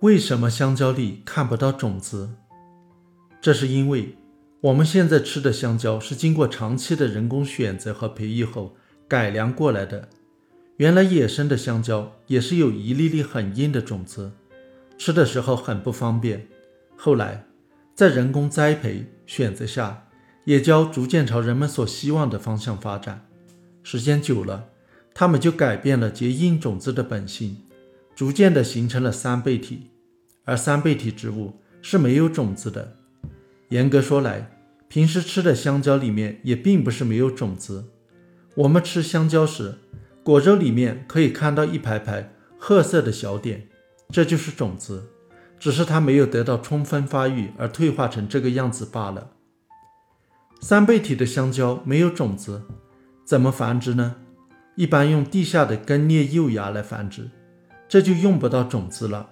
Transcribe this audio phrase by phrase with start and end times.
[0.00, 2.30] 为什么香蕉里看不到种子？
[3.40, 4.16] 这是因为
[4.60, 8.76] 我们现在吃的香蕉是经过长期的人工选择和培育后
[9.08, 10.08] 改良过来的。
[10.76, 14.30] 原来野生的香蕉也是有一粒粒很硬的种子，
[14.96, 16.46] 吃的时候很不方便。
[16.96, 17.44] 后来
[17.96, 20.06] 在人工栽培选择下，
[20.44, 23.26] 野蕉逐渐朝人们所希望的方向发展。
[23.82, 24.68] 时间久了，
[25.12, 27.56] 它们就改变了结硬种子的本性，
[28.18, 29.92] 逐渐的形成了三倍体。
[30.44, 32.96] 而三倍体植物是没有种子的。
[33.68, 34.50] 严格说来，
[34.88, 37.84] 平时吃的香蕉里面也并不是没有种子。
[38.56, 39.76] 我们吃香蕉时，
[40.24, 43.68] 果肉里面可以看到一排排褐色的小点，
[44.08, 45.10] 这就是种子，
[45.60, 49.30] 只是它没有得到充分发育而退化成这个样子罢了。
[50.60, 52.62] 三倍体的香蕉没有种子。
[53.24, 54.16] 怎么繁殖呢？
[54.74, 57.30] 一般用地下的根叶幼芽来繁殖，
[57.88, 59.26] 这就用不到种子了。